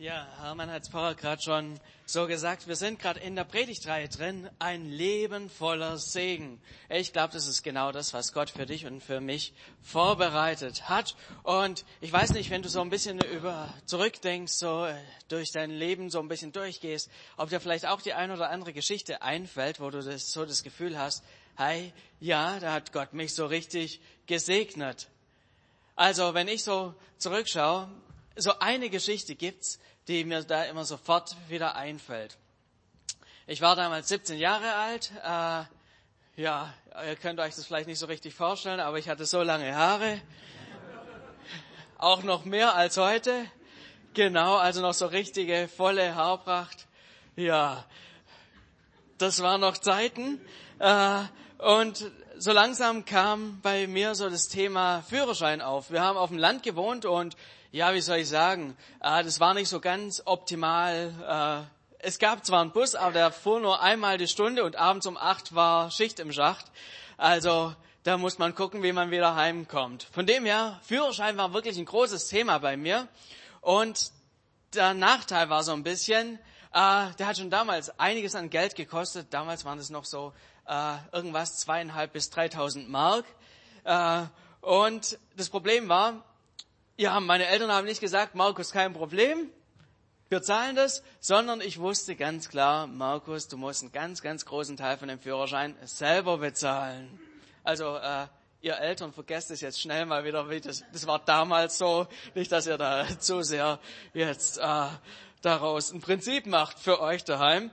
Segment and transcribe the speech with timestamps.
[0.00, 2.66] Ja, Hermann hat es vorher gerade schon so gesagt.
[2.66, 4.48] Wir sind gerade in der Predigtreihe drin.
[4.58, 6.58] Ein Leben voller Segen.
[6.88, 9.52] Ich glaube, das ist genau das, was Gott für dich und für mich
[9.82, 11.16] vorbereitet hat.
[11.42, 14.94] Und ich weiß nicht, wenn du so ein bisschen über zurückdenkst, so äh,
[15.28, 18.72] durch dein Leben so ein bisschen durchgehst, ob dir vielleicht auch die ein oder andere
[18.72, 21.22] Geschichte einfällt, wo du das, so das Gefühl hast,
[21.58, 25.08] hey, ja, da hat Gott mich so richtig gesegnet.
[25.94, 27.90] Also, wenn ich so zurückschaue,
[28.36, 29.78] so eine Geschichte gibt's,
[30.08, 32.36] die mir da immer sofort wieder einfällt.
[33.46, 35.10] Ich war damals 17 Jahre alt.
[35.24, 36.72] Äh, ja,
[37.06, 40.20] ihr könnt euch das vielleicht nicht so richtig vorstellen, aber ich hatte so lange Haare.
[41.98, 43.44] Auch noch mehr als heute.
[44.14, 46.86] Genau, also noch so richtige volle Haarpracht.
[47.36, 47.84] Ja,
[49.18, 50.40] das waren noch Zeiten.
[50.78, 51.22] Äh,
[51.58, 55.90] und so langsam kam bei mir so das Thema Führerschein auf.
[55.90, 57.36] Wir haben auf dem Land gewohnt und
[57.72, 61.68] ja, wie soll ich sagen, äh, das war nicht so ganz optimal.
[61.68, 65.06] Äh, es gab zwar einen Bus, aber der fuhr nur einmal die Stunde und abends
[65.06, 66.66] um acht war Schicht im Schacht.
[67.16, 70.08] Also da muss man gucken, wie man wieder heimkommt.
[70.10, 73.06] Von dem her, Führerschein war wirklich ein großes Thema bei mir.
[73.60, 74.10] Und
[74.74, 76.38] der Nachteil war so ein bisschen,
[76.72, 79.28] äh, der hat schon damals einiges an Geld gekostet.
[79.30, 80.32] Damals waren es noch so
[80.66, 83.26] äh, irgendwas zweieinhalb bis dreitausend Mark.
[83.84, 84.22] Äh,
[84.60, 86.24] und das Problem war,
[87.00, 89.50] ja, meine Eltern haben nicht gesagt, Markus, kein Problem,
[90.28, 94.76] wir zahlen das, sondern ich wusste ganz klar, Markus, du musst einen ganz, ganz großen
[94.76, 97.18] Teil von dem Führerschein selber bezahlen.
[97.64, 98.26] Also äh,
[98.60, 102.52] ihr Eltern vergesst es jetzt schnell mal wieder, wie das, das war damals so, nicht,
[102.52, 103.78] dass ihr da zu sehr
[104.12, 104.86] jetzt äh,
[105.40, 107.70] daraus ein Prinzip macht für euch daheim.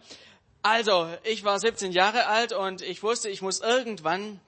[0.61, 4.39] Also, ich war 17 Jahre alt und ich wusste, ich muss irgendwann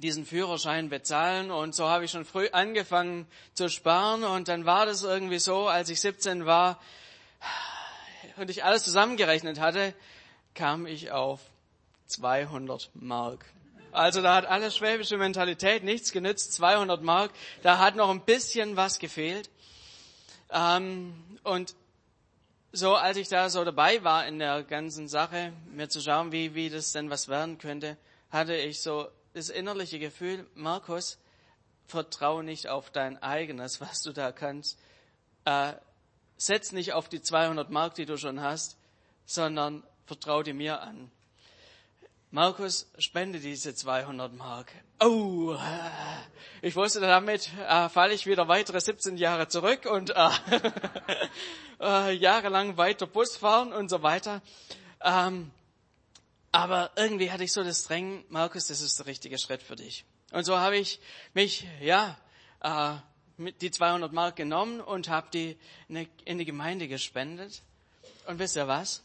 [0.00, 1.50] diesen Führerschein bezahlen.
[1.50, 4.24] Und so habe ich schon früh angefangen zu sparen.
[4.24, 6.80] Und dann war das irgendwie so, als ich 17 war
[8.36, 9.94] und ich alles zusammengerechnet hatte,
[10.54, 11.40] kam ich auf
[12.06, 13.44] 200 Mark.
[13.92, 17.30] Also da hat alles schwäbische Mentalität nichts genützt, 200 Mark.
[17.62, 19.50] Da hat noch ein bisschen was gefehlt.
[20.50, 21.74] Ähm, und
[22.72, 26.54] so, als ich da so dabei war in der ganzen Sache, mir zu schauen, wie,
[26.54, 27.96] wie das denn was werden könnte,
[28.30, 29.08] hatte ich so
[29.38, 31.18] das innerliche Gefühl, Markus,
[31.86, 34.78] vertrau nicht auf dein eigenes, was du da kannst.
[35.44, 35.74] Äh,
[36.36, 38.76] setz nicht auf die 200 Mark, die du schon hast,
[39.24, 41.10] sondern vertrau die mir an.
[42.30, 44.70] Markus, spende diese 200 Mark.
[45.00, 45.56] Oh,
[46.60, 50.28] ich wusste, damit äh, falle ich wieder weitere 17 Jahre zurück und äh,
[51.80, 54.42] äh, jahrelang weiter Bus fahren und so weiter.
[55.02, 55.50] Ähm,
[56.52, 60.04] aber irgendwie hatte ich so das Drängen, Markus, das ist der richtige Schritt für dich.
[60.32, 61.00] Und so habe ich
[61.34, 62.16] mich, ja,
[62.60, 62.96] äh,
[63.60, 65.56] die 200 Mark genommen und habe die
[66.24, 67.62] in die Gemeinde gespendet.
[68.26, 69.02] Und wisst ihr was?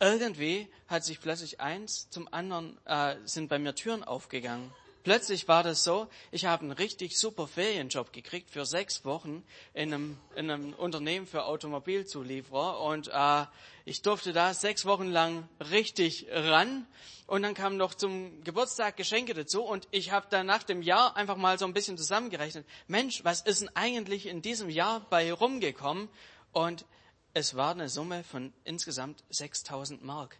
[0.00, 4.72] Irgendwie hat sich plötzlich eins zum anderen, äh, sind bei mir Türen aufgegangen.
[5.06, 9.94] Plötzlich war das so, ich habe einen richtig super Ferienjob gekriegt für sechs Wochen in
[9.94, 13.44] einem, in einem Unternehmen für Automobilzulieferer und äh,
[13.84, 16.88] ich durfte da sechs Wochen lang richtig ran
[17.28, 21.16] und dann kamen noch zum Geburtstag Geschenke dazu und ich habe dann nach dem Jahr
[21.16, 22.66] einfach mal so ein bisschen zusammengerechnet.
[22.88, 26.08] Mensch, was ist denn eigentlich in diesem Jahr bei rumgekommen?
[26.50, 26.84] Und
[27.32, 30.36] es war eine Summe von insgesamt 6000 Mark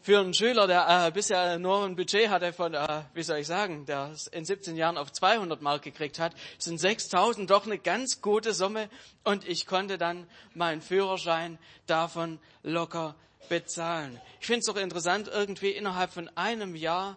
[0.00, 3.46] für einen Schüler, der äh, bisher nur ein Budget hatte von, äh, wie soll ich
[3.46, 8.20] sagen, der in 17 Jahren auf 200 Mark gekriegt hat, sind 6000 doch eine ganz
[8.20, 8.88] gute Summe
[9.24, 13.14] und ich konnte dann meinen Führerschein davon locker
[13.48, 14.20] bezahlen.
[14.40, 17.16] Ich finde es doch interessant, irgendwie innerhalb von einem Jahr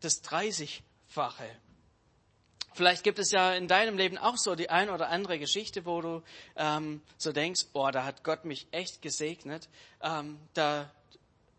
[0.00, 1.44] das 30-fache.
[2.74, 6.00] Vielleicht gibt es ja in deinem Leben auch so die ein oder andere Geschichte, wo
[6.00, 6.22] du
[6.56, 9.68] ähm, so denkst, boah, da hat Gott mich echt gesegnet.
[10.00, 10.90] Ähm, da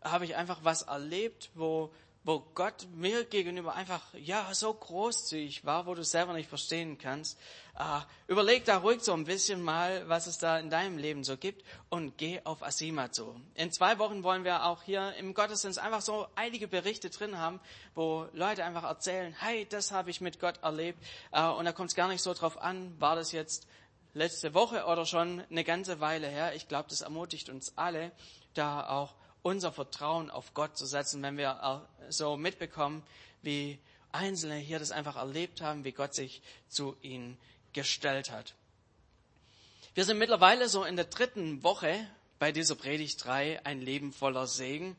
[0.04, 1.92] habe ich einfach was erlebt, wo,
[2.22, 7.38] wo Gott mir gegenüber einfach, ja, so großzügig war, wo du selber nicht verstehen kannst.
[7.78, 11.36] Uh, überleg da ruhig so ein bisschen mal, was es da in deinem Leben so
[11.36, 13.34] gibt und geh auf Asima zu.
[13.54, 17.60] In zwei Wochen wollen wir auch hier im Gottesdienst einfach so einige Berichte drin haben,
[17.94, 21.02] wo Leute einfach erzählen, hey, das habe ich mit Gott erlebt.
[21.34, 23.66] Uh, und da kommt es gar nicht so drauf an, war das jetzt
[24.14, 26.54] letzte Woche oder schon eine ganze Weile her.
[26.54, 28.12] Ich glaube, das ermutigt uns alle,
[28.54, 33.04] da auch unser Vertrauen auf Gott zu setzen, wenn wir so mitbekommen,
[33.42, 33.78] wie
[34.10, 37.36] Einzelne hier das einfach erlebt haben, wie Gott sich zu ihnen
[37.72, 38.54] gestellt hat.
[39.94, 42.08] Wir sind mittlerweile so in der dritten Woche
[42.38, 44.96] bei dieser Predigtreihe Ein Leben voller Segen.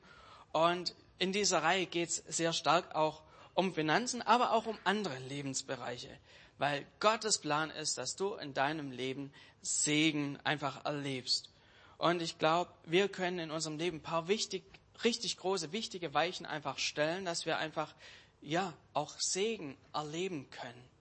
[0.54, 3.24] Und in dieser Reihe geht es sehr stark auch
[3.56, 6.10] um Finanzen, aber auch um andere Lebensbereiche.
[6.58, 11.50] weil Gottes Plan ist, dass du in deinem Leben Segen einfach erlebst.
[11.98, 14.64] Und ich glaube, wir können in unserem Leben ein paar wichtig,
[15.04, 17.94] richtig große, wichtige Weichen einfach stellen, dass wir einfach,
[18.42, 20.96] ja, auch Segen erleben können.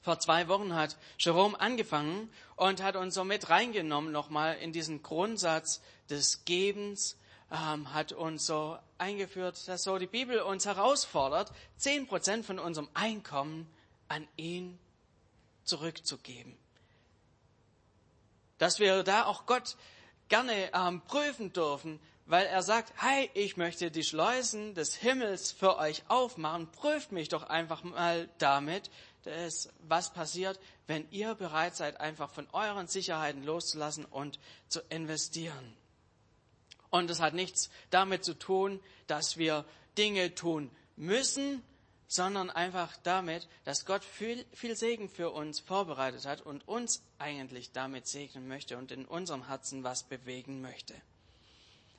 [0.00, 5.02] Vor zwei Wochen hat Jerome angefangen und hat uns so mit reingenommen nochmal in diesen
[5.02, 7.18] Grundsatz des Gebens,
[7.50, 12.88] ähm, hat uns so eingeführt, dass so die Bibel uns herausfordert, zehn Prozent von unserem
[12.94, 13.68] Einkommen
[14.08, 14.78] an ihn
[15.64, 16.56] zurückzugeben.
[18.58, 19.76] Dass wir da auch Gott
[20.28, 25.78] gerne ähm, prüfen dürfen, weil er sagt, hey, ich möchte die Schleusen des Himmels für
[25.78, 28.90] euch aufmachen, prüft mich doch einfach mal damit,
[29.24, 34.38] dass, was passiert, wenn ihr bereit seid, einfach von euren Sicherheiten loszulassen und
[34.68, 35.74] zu investieren.
[36.90, 39.64] Und es hat nichts damit zu tun, dass wir
[39.96, 41.62] Dinge tun müssen,
[42.08, 47.70] sondern einfach damit, dass Gott viel, viel Segen für uns vorbereitet hat und uns eigentlich
[47.72, 50.94] damit segnen möchte und in unserem Herzen was bewegen möchte.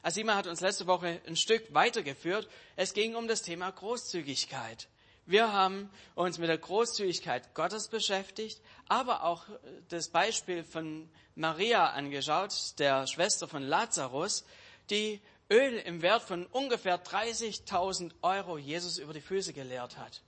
[0.02, 2.48] Asima hat uns letzte Woche ein Stück weitergeführt.
[2.76, 4.88] Es ging um das Thema Großzügigkeit.
[5.26, 9.44] Wir haben uns mit der Großzügigkeit Gottes beschäftigt, aber auch
[9.90, 14.44] das Beispiel von Maria angeschaut, der Schwester von Lazarus,
[14.90, 20.22] die Öl im Wert von ungefähr 30.000 Euro Jesus über die Füße geleert hat.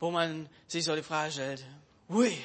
[0.00, 1.64] Wo man sich so die Frage stellt,
[2.08, 2.36] hui,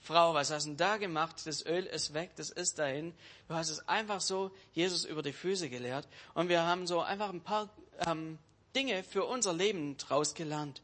[0.00, 1.36] Frau, was hast du denn da gemacht?
[1.46, 3.14] Das Öl ist weg, das ist dahin.
[3.48, 6.08] Du hast es einfach so Jesus über die Füße geleert.
[6.32, 7.68] Und wir haben so einfach ein paar
[8.06, 8.38] ähm,
[8.74, 10.82] Dinge für unser Leben draus gelernt.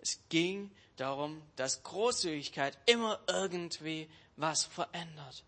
[0.00, 5.44] Es ging darum, dass Großzügigkeit immer irgendwie was verändert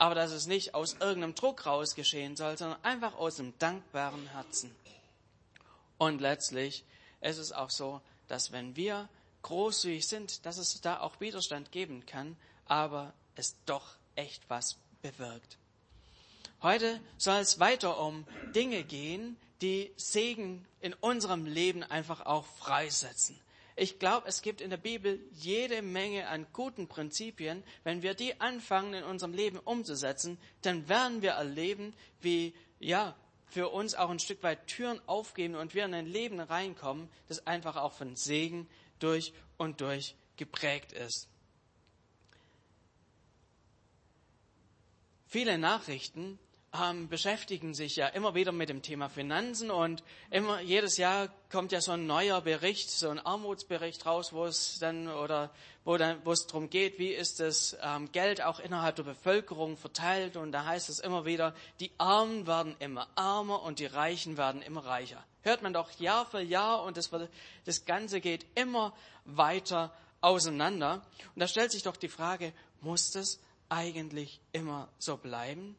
[0.00, 4.28] aber dass es nicht aus irgendeinem Druck raus geschehen soll, sondern einfach aus einem dankbaren
[4.28, 4.74] Herzen.
[5.98, 6.84] Und letztlich
[7.20, 9.10] ist es auch so, dass wenn wir
[9.42, 15.58] großzügig sind, dass es da auch Widerstand geben kann, aber es doch echt was bewirkt.
[16.62, 23.38] Heute soll es weiter um Dinge gehen, die Segen in unserem Leben einfach auch freisetzen.
[23.80, 27.64] Ich glaube, es gibt in der Bibel jede Menge an guten Prinzipien.
[27.82, 33.16] Wenn wir die anfangen in unserem Leben umzusetzen, dann werden wir erleben, wie, ja,
[33.46, 37.46] für uns auch ein Stück weit Türen aufgehen und wir in ein Leben reinkommen, das
[37.46, 38.68] einfach auch von Segen
[38.98, 41.30] durch und durch geprägt ist.
[45.26, 46.38] Viele Nachrichten
[46.72, 51.72] ähm, beschäftigen sich ja immer wieder mit dem Thema Finanzen und immer jedes Jahr kommt
[51.72, 55.50] ja so ein neuer Bericht, so ein Armutsbericht raus, wo es dann oder
[55.84, 59.76] wo dann wo es darum geht, wie ist das ähm, Geld auch innerhalb der Bevölkerung
[59.76, 64.36] verteilt und da heißt es immer wieder, die Armen werden immer ärmer und die Reichen
[64.36, 65.24] werden immer reicher.
[65.42, 67.10] Hört man doch Jahr für Jahr und das,
[67.64, 68.94] das Ganze geht immer
[69.24, 71.02] weiter auseinander
[71.34, 75.76] und da stellt sich doch die Frage, muss das eigentlich immer so bleiben?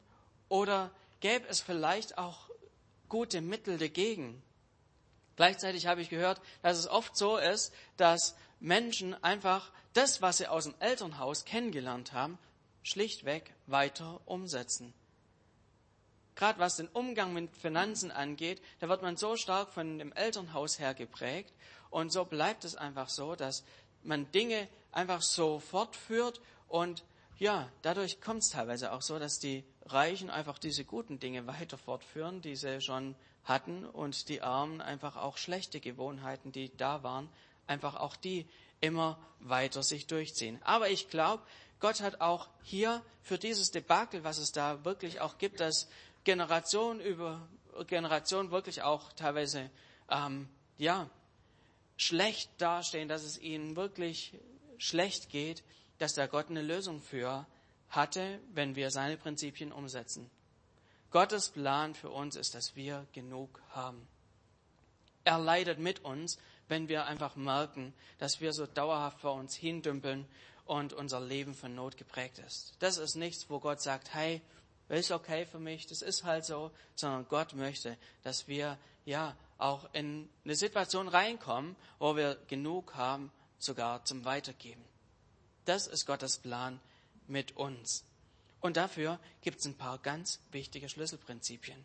[0.52, 2.50] Oder gäbe es vielleicht auch
[3.08, 4.44] gute Mittel dagegen?
[5.38, 10.48] Gleichzeitig habe ich gehört, dass es oft so ist, dass Menschen einfach das, was sie
[10.48, 12.38] aus dem Elternhaus kennengelernt haben,
[12.84, 14.94] schlichtweg weiter umsetzen.
[16.36, 20.80] Gerade was den Umgang mit Finanzen angeht, da wird man so stark von dem Elternhaus
[20.80, 21.54] her geprägt
[21.90, 23.64] und so bleibt es einfach so, dass
[24.04, 27.06] man Dinge einfach so fortführt und
[27.38, 31.78] ja, dadurch kommt es teilweise auch so, dass die Reichen einfach diese guten Dinge weiter
[31.78, 37.30] fortführen, die sie schon hatten, und die Armen einfach auch schlechte Gewohnheiten, die da waren,
[37.68, 38.48] einfach auch die
[38.80, 40.60] immer weiter sich durchziehen.
[40.64, 41.44] Aber ich glaube,
[41.80, 45.90] Gott hat auch hier für dieses Debakel, was es da wirklich auch gibt, dass
[46.24, 47.48] Generation über
[47.88, 49.72] Generation wirklich auch teilweise
[50.10, 50.48] ähm,
[50.78, 51.10] ja
[51.98, 54.38] schlecht dastehen, dass es ihnen wirklich
[54.78, 55.64] schlecht geht,
[55.98, 57.46] dass da Gott eine Lösung für
[57.92, 60.30] hatte, wenn wir seine Prinzipien umsetzen.
[61.12, 64.08] Gottes Plan für uns ist, dass wir genug haben.
[65.24, 70.26] Er leidet mit uns, wenn wir einfach merken, dass wir so dauerhaft vor uns hindümpeln
[70.66, 72.74] und unser Leben von Not geprägt ist.
[72.80, 74.42] Das ist nichts, wo Gott sagt, hey,
[74.88, 79.90] ist okay für mich, das ist halt so, sondern Gott möchte, dass wir ja auch
[79.94, 84.84] in eine Situation reinkommen, wo wir genug haben, sogar zum Weitergeben.
[85.66, 86.80] Das ist Gottes Plan
[87.32, 88.06] mit uns.
[88.60, 91.84] Und dafür gibt es ein paar ganz wichtige Schlüsselprinzipien.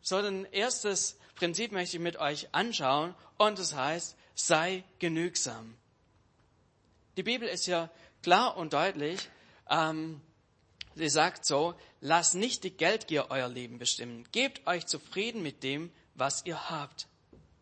[0.00, 5.76] So, ein erstes Prinzip möchte ich mit euch anschauen und das heißt, sei genügsam.
[7.16, 7.90] Die Bibel ist ja
[8.22, 9.28] klar und deutlich.
[9.70, 10.20] Ähm,
[10.94, 14.26] sie sagt so, lasst nicht die Geldgier euer Leben bestimmen.
[14.32, 17.06] Gebt euch zufrieden mit dem, was ihr habt.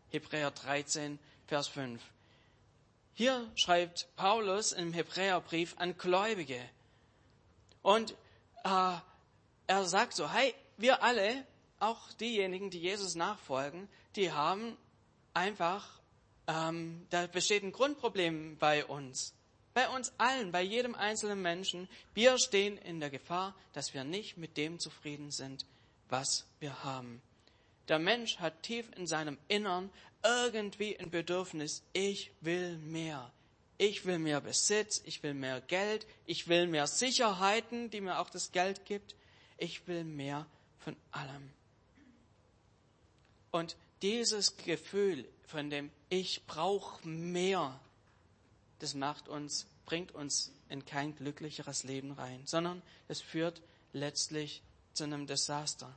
[0.09, 2.01] Hebräer 13, Vers 5.
[3.15, 6.59] Hier schreibt Paulus im Hebräerbrief an Gläubige.
[7.83, 8.15] Und
[8.63, 8.97] äh,
[9.67, 11.45] er sagt so, hey, wir alle,
[11.79, 14.77] auch diejenigen, die Jesus nachfolgen, die haben
[15.33, 15.99] einfach,
[16.47, 19.35] ähm, da besteht ein Grundproblem bei uns.
[19.75, 21.89] Bei uns allen, bei jedem einzelnen Menschen.
[22.13, 25.65] Wir stehen in der Gefahr, dass wir nicht mit dem zufrieden sind,
[26.09, 27.21] was wir haben.
[27.87, 29.89] Der Mensch hat tief in seinem Innern
[30.23, 33.31] irgendwie ein Bedürfnis, ich will mehr.
[33.77, 38.29] Ich will mehr Besitz, ich will mehr Geld, ich will mehr Sicherheiten, die mir auch
[38.29, 39.15] das Geld gibt.
[39.57, 40.45] Ich will mehr
[40.79, 41.49] von allem.
[43.51, 47.79] Und dieses Gefühl von dem Ich brauche mehr,
[48.79, 53.61] das macht uns, bringt uns in kein glücklicheres Leben rein, sondern es führt
[53.91, 54.61] letztlich
[54.93, 55.93] zu einem Desaster.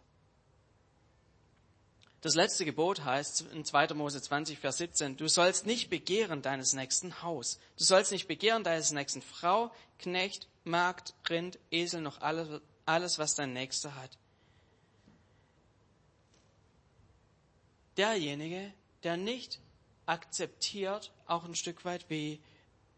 [2.23, 3.95] Das letzte Gebot heißt in 2.
[3.95, 7.59] Mose 20, Vers 17, du sollst nicht begehren deines nächsten Haus.
[7.77, 13.35] Du sollst nicht begehren deines nächsten Frau, Knecht, Magd, Rind, Esel, noch alles, alles was
[13.35, 14.19] dein Nächster hat.
[17.97, 19.61] Derjenige, der nicht
[20.07, 22.41] akzeptiert, auch ein Stück weit, wie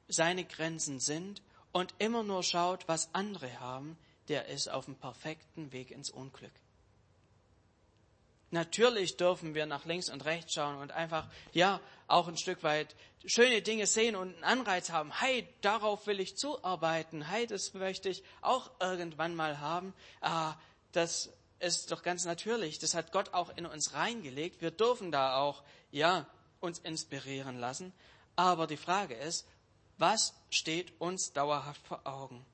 [0.09, 3.99] seine Grenzen sind und immer nur schaut, was andere haben,
[4.29, 6.53] der ist auf dem perfekten Weg ins Unglück.
[8.51, 12.97] Natürlich dürfen wir nach links und rechts schauen und einfach, ja, auch ein Stück weit
[13.27, 15.13] schöne Dinge sehen und einen Anreiz haben.
[15.13, 17.23] Hey, darauf will ich zuarbeiten.
[17.23, 19.93] Hey, das möchte ich auch irgendwann mal haben.
[20.23, 20.55] Ah,
[20.93, 22.79] das ist doch ganz natürlich.
[22.79, 24.63] Das hat Gott auch in uns reingelegt.
[24.63, 26.27] Wir dürfen da auch, ja,
[26.61, 27.93] uns inspirieren lassen.
[28.37, 29.47] Aber die Frage ist,
[29.99, 32.47] was steht uns dauerhaft vor Augen?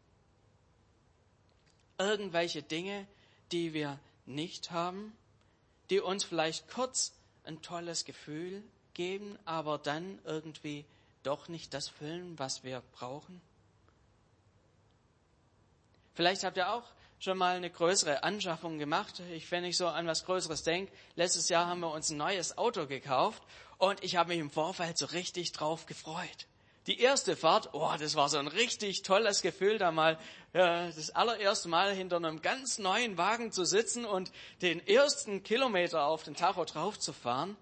[1.99, 3.07] Irgendwelche Dinge,
[3.53, 5.13] die wir nicht haben,
[5.91, 7.13] die uns vielleicht kurz
[7.45, 8.63] ein tolles Gefühl
[8.95, 10.85] geben, aber dann irgendwie
[11.23, 13.41] doch nicht das füllen, was wir brauchen?
[16.15, 16.85] Vielleicht habt ihr auch
[17.19, 19.21] schon mal eine größere Anschaffung gemacht.
[19.33, 22.57] Ich, wenn ich so an was Größeres denke, letztes Jahr haben wir uns ein neues
[22.57, 23.43] Auto gekauft
[23.79, 26.47] und ich habe mich im Vorfeld so richtig drauf gefreut.
[26.87, 30.19] Die erste Fahrt, oh, das war so ein richtig tolles Gefühl, da mal
[30.53, 36.05] äh, das allererste Mal hinter einem ganz neuen Wagen zu sitzen und den ersten Kilometer
[36.05, 37.57] auf den Tacho drauf zu fahren.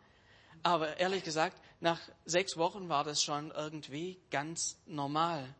[0.64, 5.54] Aber ehrlich gesagt, nach sechs Wochen war das schon irgendwie ganz normal.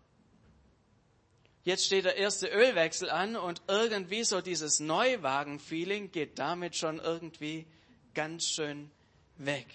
[1.65, 7.67] Jetzt steht der erste Ölwechsel an und irgendwie so dieses Neuwagen-Feeling geht damit schon irgendwie
[8.15, 8.91] ganz schön
[9.37, 9.67] weg.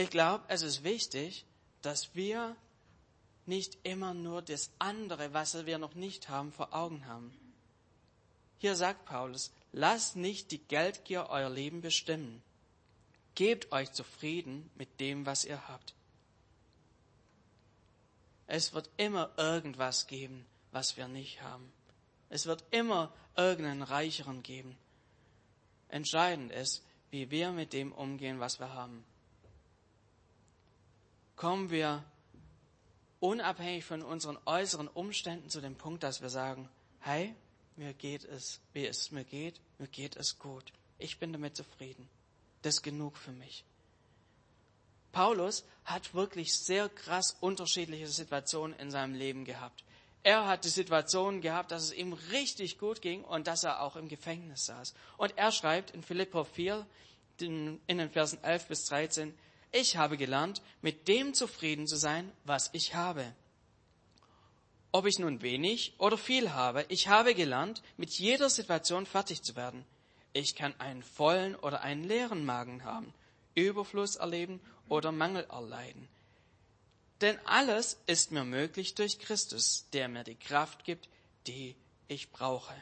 [0.00, 1.44] Ich glaube, es ist wichtig,
[1.82, 2.56] dass wir
[3.46, 7.36] nicht immer nur das andere, was wir noch nicht haben, vor Augen haben.
[8.58, 12.44] Hier sagt Paulus, lasst nicht die Geldgier euer Leben bestimmen.
[13.34, 15.94] Gebt euch zufrieden mit dem, was ihr habt.
[18.46, 21.72] Es wird immer irgendwas geben, was wir nicht haben.
[22.28, 24.78] Es wird immer irgendeinen Reicheren geben.
[25.88, 29.04] Entscheidend ist, wie wir mit dem umgehen, was wir haben
[31.38, 32.04] kommen wir
[33.20, 36.68] unabhängig von unseren äußeren Umständen zu dem Punkt, dass wir sagen,
[37.00, 37.34] hey,
[37.76, 40.72] mir geht es, wie es mir geht, mir geht es gut.
[40.98, 42.08] Ich bin damit zufrieden.
[42.62, 43.64] Das ist genug für mich.
[45.12, 49.84] Paulus hat wirklich sehr krass unterschiedliche Situationen in seinem Leben gehabt.
[50.24, 53.94] Er hat die Situation gehabt, dass es ihm richtig gut ging und dass er auch
[53.94, 54.92] im Gefängnis saß.
[55.16, 56.84] Und er schreibt in Philippa 4,
[57.40, 59.32] in den Versen 11 bis 13,
[59.72, 63.34] ich habe gelernt, mit dem zufrieden zu sein, was ich habe.
[64.90, 69.54] Ob ich nun wenig oder viel habe, ich habe gelernt, mit jeder Situation fertig zu
[69.54, 69.84] werden.
[70.32, 73.12] Ich kann einen vollen oder einen leeren Magen haben,
[73.54, 76.08] Überfluss erleben oder Mangel erleiden.
[77.20, 81.08] Denn alles ist mir möglich durch Christus, der mir die Kraft gibt,
[81.46, 81.74] die
[82.06, 82.74] ich brauche.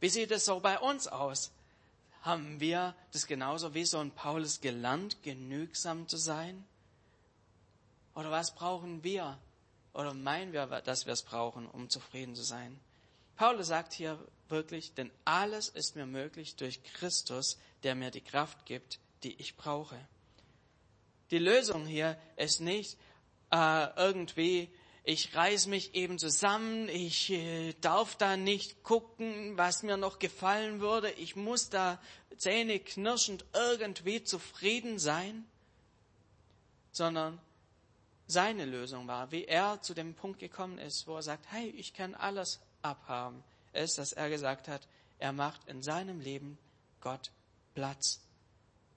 [0.00, 1.52] Wie sieht es so bei uns aus?
[2.26, 6.64] Haben wir das genauso wie so ein Paulus gelernt, genügsam zu sein?
[8.14, 9.38] Oder was brauchen wir?
[9.94, 12.78] Oder meinen wir, dass wir es brauchen, um zufrieden zu sein?
[13.36, 14.18] Paulus sagt hier
[14.48, 19.56] wirklich, denn alles ist mir möglich durch Christus, der mir die Kraft gibt, die ich
[19.56, 19.96] brauche.
[21.30, 22.98] Die Lösung hier ist nicht
[23.52, 24.68] äh, irgendwie
[25.08, 30.80] ich reiß mich eben zusammen, ich äh, darf da nicht gucken, was mir noch gefallen
[30.80, 32.00] würde, ich muss da
[32.36, 35.46] zähneknirschend irgendwie zufrieden sein,
[36.90, 37.38] sondern
[38.26, 41.94] seine Lösung war, wie er zu dem Punkt gekommen ist, wo er sagt, hey, ich
[41.94, 44.88] kann alles abhaben, ist, dass er gesagt hat,
[45.20, 46.58] er macht in seinem Leben
[47.00, 47.30] Gott
[47.74, 48.20] Platz.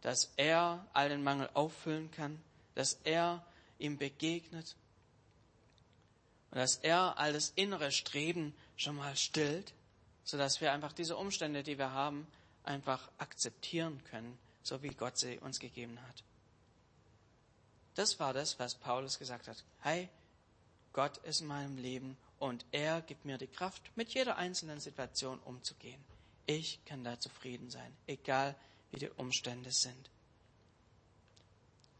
[0.02, 2.42] dass er all den Mangel auffüllen kann,
[2.74, 3.46] dass er
[3.78, 4.76] ihm begegnet
[6.52, 9.74] und dass er all das innere Streben schon mal stillt,
[10.24, 12.28] sodass wir einfach diese Umstände, die wir haben,
[12.64, 16.24] einfach akzeptieren können, so wie Gott sie uns gegeben hat.
[17.96, 19.64] Das war das, was Paulus gesagt hat.
[19.82, 20.10] Hey,
[20.94, 25.40] Gott ist in meinem Leben und er gibt mir die Kraft, mit jeder einzelnen Situation
[25.40, 26.04] umzugehen.
[26.46, 28.56] Ich kann da zufrieden sein, egal
[28.92, 30.10] wie die Umstände sind.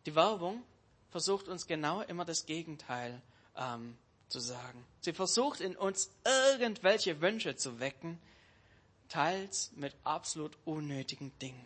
[0.06, 0.64] Die Werbung
[1.12, 3.22] versucht uns genau immer das Gegenteil
[3.56, 3.98] ähm,
[4.30, 4.86] zu sagen.
[5.02, 6.10] Sie versucht in uns
[6.58, 8.20] irgendwelche Wünsche zu wecken,
[9.10, 11.66] teils mit absolut unnötigen Dingen.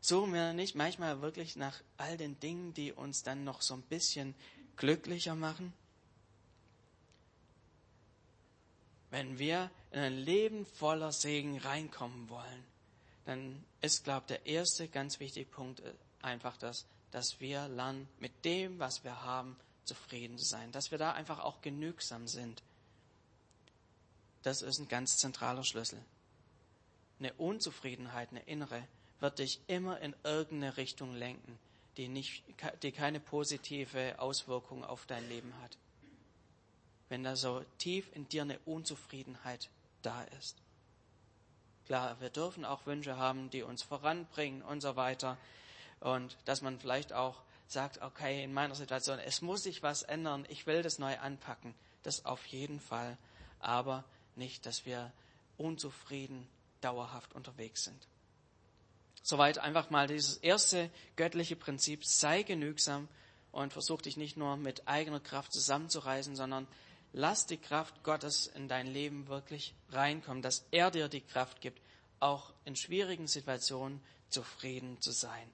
[0.00, 3.82] Suchen wir nicht manchmal wirklich nach all den Dingen, die uns dann noch so ein
[3.82, 4.34] bisschen
[4.76, 5.72] glücklicher machen?
[9.10, 12.64] Wenn wir in ein Leben voller Segen reinkommen wollen,
[13.24, 18.08] dann ist, glaube ich, der erste ganz wichtige Punkt äh, einfach das, dass wir lernen,
[18.18, 19.56] mit dem, was wir haben,
[19.88, 22.62] zufrieden zu sein, dass wir da einfach auch genügsam sind.
[24.42, 26.00] Das ist ein ganz zentraler Schlüssel.
[27.18, 28.86] Eine Unzufriedenheit, eine innere,
[29.18, 31.58] wird dich immer in irgendeine Richtung lenken,
[31.96, 32.44] die, nicht,
[32.82, 35.76] die keine positive Auswirkung auf dein Leben hat.
[37.08, 39.70] Wenn da so tief in dir eine Unzufriedenheit
[40.02, 40.56] da ist.
[41.86, 45.38] Klar, wir dürfen auch Wünsche haben, die uns voranbringen und so weiter.
[46.00, 50.46] Und dass man vielleicht auch sagt, okay, in meiner Situation, es muss sich was ändern,
[50.48, 51.74] ich will das neu anpacken.
[52.02, 53.16] Das auf jeden Fall.
[53.60, 54.04] Aber
[54.36, 55.12] nicht, dass wir
[55.56, 56.48] unzufrieden
[56.80, 58.08] dauerhaft unterwegs sind.
[59.22, 63.08] Soweit einfach mal dieses erste göttliche Prinzip, sei genügsam
[63.52, 66.66] und versuch dich nicht nur mit eigener Kraft zusammenzureißen, sondern
[67.12, 71.82] lass die Kraft Gottes in dein Leben wirklich reinkommen, dass er dir die Kraft gibt,
[72.20, 75.50] auch in schwierigen Situationen zufrieden zu sein.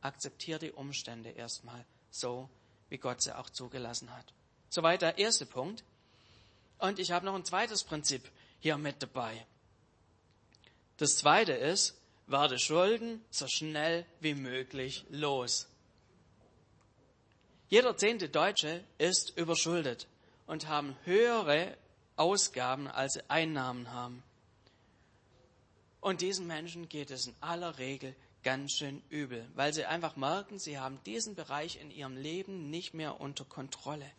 [0.00, 2.48] Akzeptiere die Umstände erstmal so,
[2.88, 4.32] wie Gott sie auch zugelassen hat.
[4.68, 5.84] Soweit der erste Punkt.
[6.78, 8.30] Und ich habe noch ein zweites Prinzip
[8.60, 9.46] hier mit dabei.
[10.98, 11.94] Das zweite ist,
[12.26, 15.68] werde Schulden so schnell wie möglich los.
[17.68, 20.06] Jeder zehnte Deutsche ist überschuldet
[20.46, 21.76] und haben höhere
[22.16, 24.22] Ausgaben als sie Einnahmen haben.
[26.00, 28.14] Und diesen Menschen geht es in aller Regel
[28.48, 32.94] ganz schön übel, weil sie einfach merken, sie haben diesen Bereich in ihrem Leben nicht
[32.94, 34.10] mehr unter Kontrolle.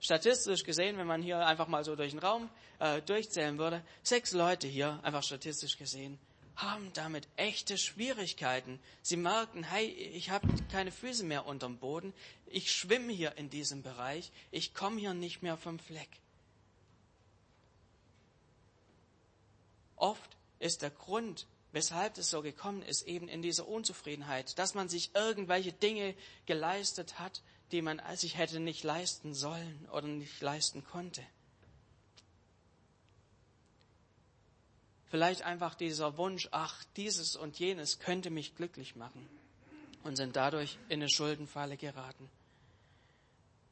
[0.00, 4.32] Statistisch gesehen, wenn man hier einfach mal so durch den Raum äh, durchzählen würde, sechs
[4.32, 6.18] Leute hier, einfach statistisch gesehen,
[6.56, 8.80] haben damit echte Schwierigkeiten.
[9.02, 12.14] Sie merken, hey, ich habe keine Füße mehr unterm Boden,
[12.46, 16.08] ich schwimme hier in diesem Bereich, ich komme hier nicht mehr vom Fleck.
[19.96, 24.88] Oft ist der Grund, weshalb es so gekommen ist, eben in dieser Unzufriedenheit, dass man
[24.88, 26.14] sich irgendwelche Dinge
[26.46, 31.26] geleistet hat, die man sich hätte nicht leisten sollen oder nicht leisten konnte.
[35.10, 39.28] Vielleicht einfach dieser Wunsch, ach, dieses und jenes könnte mich glücklich machen
[40.04, 42.30] und sind dadurch in eine Schuldenfalle geraten.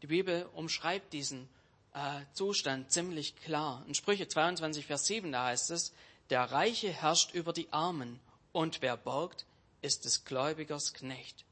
[0.03, 1.49] Die Bibel umschreibt diesen
[1.95, 3.85] äh, Zustand ziemlich klar.
[3.87, 5.93] In Sprüche 22, Vers 7, da heißt es,
[6.33, 8.18] der Reiche herrscht über die Armen
[8.53, 9.45] und wer borgt,
[9.83, 11.45] ist des Gläubigers Knecht.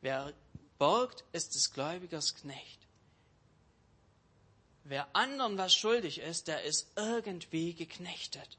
[0.00, 0.32] Wer
[0.78, 2.78] borgt, ist des Gläubigers Knecht.
[4.84, 8.56] Wer anderen was schuldig ist, der ist irgendwie geknechtet.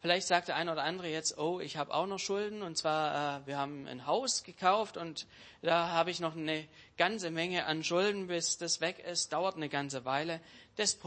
[0.00, 3.42] Vielleicht sagt der eine oder andere jetzt, oh, ich habe auch noch Schulden und zwar,
[3.42, 5.28] äh, wir haben ein Haus gekauft und
[5.62, 9.68] da habe ich noch eine ganze Menge an Schulden, bis das weg ist, dauert eine
[9.68, 10.40] ganze Weile.
[10.74, 10.98] Das,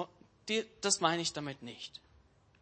[0.47, 1.99] die, das meine ich damit nicht.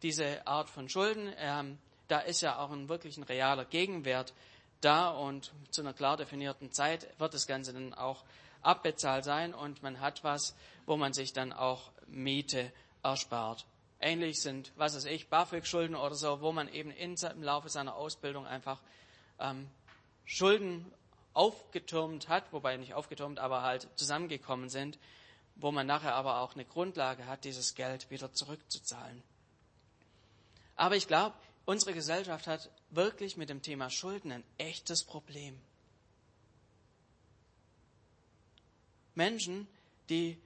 [0.02, 4.32] Diese Art von Schulden, ähm, da ist ja auch ein wirklich ein realer Gegenwert
[4.80, 8.24] da und zu einer klar definierten Zeit wird das Ganze dann auch
[8.62, 10.54] abbezahlt sein und man hat was,
[10.86, 13.66] wo man sich dann auch Miete erspart.
[14.00, 18.46] Ähnlich sind, was weiß ich, BAföG-Schulden oder so, wo man eben im Laufe seiner Ausbildung
[18.46, 18.80] einfach
[19.40, 19.68] ähm,
[20.24, 20.92] Schulden
[21.34, 24.98] aufgetürmt hat, wobei nicht aufgetürmt, aber halt zusammengekommen sind,
[25.56, 29.22] wo man nachher aber auch eine Grundlage hat, dieses Geld wieder zurückzuzahlen.
[30.78, 31.34] Aber ich glaube,
[31.66, 35.58] unsere Gesellschaft hat wirklich mit dem Thema Schulden ein echtes Problem.
[39.16, 39.66] Menschen,
[40.08, 40.38] die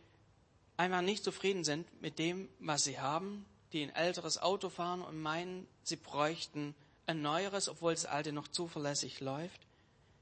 [0.78, 5.20] einfach nicht zufrieden sind mit dem, was sie haben, die ein älteres Auto fahren und
[5.20, 6.74] meinen, sie bräuchten
[7.06, 9.60] ein neueres, obwohl das alte noch zuverlässig läuft.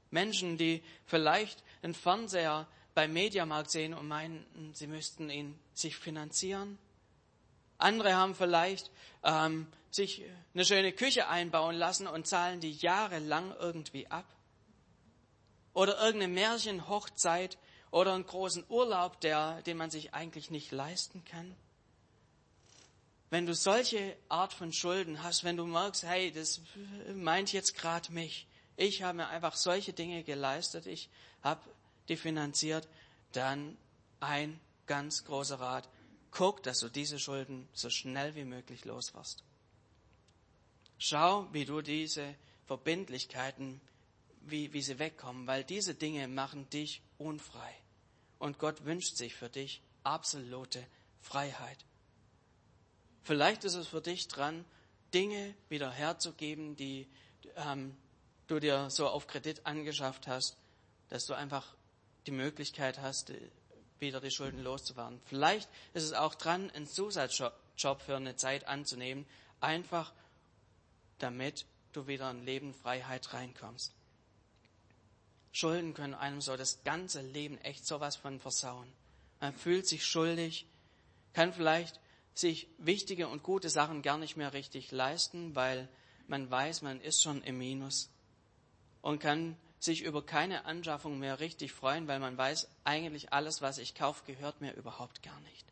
[0.09, 6.77] Menschen, die vielleicht einen Fernseher beim Mediamarkt sehen und meinen, sie müssten ihn sich finanzieren.
[7.81, 8.91] Andere haben vielleicht
[9.23, 14.25] ähm, sich eine schöne Küche einbauen lassen und zahlen die jahrelang irgendwie ab.
[15.73, 17.57] Oder irgendeine Märchenhochzeit
[17.91, 21.55] oder einen großen Urlaub, der, den man sich eigentlich nicht leisten kann.
[23.29, 26.59] Wenn du solche Art von Schulden hast, wenn du merkst, hey, das
[27.15, 31.09] meint jetzt gerade mich, ich habe mir einfach solche Dinge geleistet, ich
[31.41, 31.61] habe
[32.09, 32.87] die finanziert,
[33.31, 33.77] dann
[34.19, 35.87] ein ganz großer Rat,
[36.31, 39.43] guck, dass du diese Schulden so schnell wie möglich loswirst.
[40.97, 43.81] Schau, wie du diese Verbindlichkeiten,
[44.41, 47.75] wie, wie sie wegkommen, weil diese Dinge machen dich unfrei.
[48.39, 50.85] Und Gott wünscht sich für dich absolute
[51.19, 51.85] Freiheit.
[53.23, 54.65] Vielleicht ist es für dich dran,
[55.13, 57.07] Dinge wieder herzugeben, die
[57.55, 57.95] ähm,
[58.47, 60.57] du dir so auf Kredit angeschafft hast,
[61.09, 61.75] dass du einfach
[62.25, 63.31] die Möglichkeit hast,
[64.01, 65.21] wieder die Schulden loszuwerden.
[65.25, 69.25] Vielleicht ist es auch dran, einen Zusatzjob für eine Zeit anzunehmen,
[69.59, 70.11] einfach
[71.19, 73.93] damit du wieder in Lebenfreiheit reinkommst.
[75.51, 78.91] Schulden können einem so das ganze Leben echt sowas von versauen.
[79.39, 80.65] Man fühlt sich schuldig,
[81.33, 81.99] kann vielleicht
[82.33, 85.87] sich wichtige und gute Sachen gar nicht mehr richtig leisten, weil
[86.27, 88.09] man weiß, man ist schon im Minus
[89.01, 93.79] und kann sich über keine Anschaffung mehr richtig freuen, weil man weiß, eigentlich alles, was
[93.79, 95.65] ich kaufe, gehört mir überhaupt gar nicht.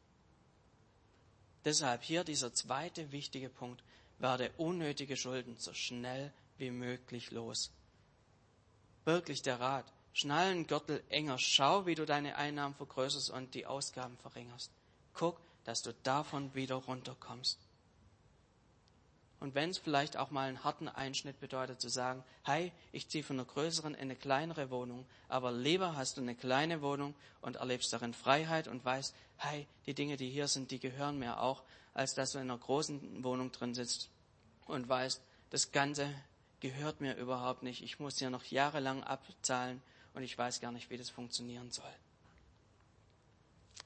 [1.63, 3.83] Deshalb hier dieser zweite wichtige Punkt,
[4.17, 7.71] werde unnötige Schulden so schnell wie möglich los.
[9.05, 14.71] Wirklich der Rat, Schnallengürtel enger, schau, wie du deine Einnahmen vergrößerst und die Ausgaben verringerst.
[15.13, 17.59] Guck, dass du davon wieder runterkommst.
[19.39, 23.23] Und wenn es vielleicht auch mal einen harten Einschnitt bedeutet, zu sagen, hey, ich ziehe
[23.23, 27.55] von einer größeren in eine kleinere Wohnung, aber lieber hast du eine kleine Wohnung und
[27.55, 31.63] erlebst darin Freiheit und weißt, hey, die Dinge, die hier sind, die gehören mir auch,
[31.93, 34.09] als dass du in einer großen Wohnung drin sitzt
[34.65, 35.21] und weißt,
[35.51, 36.13] das Ganze
[36.59, 37.81] gehört mir überhaupt nicht.
[37.81, 39.81] Ich muss hier noch jahrelang abzahlen
[40.13, 41.93] und ich weiß gar nicht, wie das funktionieren soll.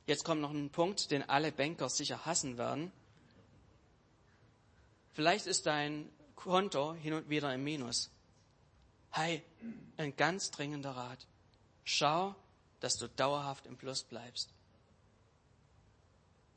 [0.05, 2.91] Jetzt kommt noch ein Punkt, den alle Banker sicher hassen werden.
[5.13, 8.11] Vielleicht ist dein Konto hin und wieder im Minus.
[9.11, 9.43] Hey,
[9.97, 11.27] ein ganz dringender Rat.
[11.83, 12.35] Schau,
[12.79, 14.49] dass du dauerhaft im Plus bleibst.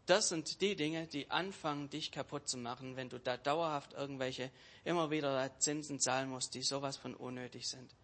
[0.07, 4.51] Das sind die Dinge, die anfangen, dich kaputt zu machen, wenn du da dauerhaft irgendwelche
[4.85, 7.95] immer wieder Zinsen zahlen musst, die sowas von unnötig sind.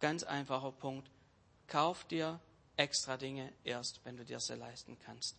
[0.00, 1.10] Ganz einfacher Punkt.
[1.68, 2.40] Kauf dir
[2.76, 5.36] extra Dinge erst, wenn du dir sie leisten kannst.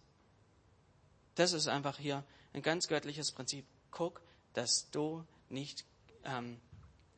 [1.35, 3.65] Das ist einfach hier ein ganz göttliches Prinzip.
[3.91, 4.21] Guck,
[4.57, 5.85] dass du nicht
[6.25, 6.59] ähm,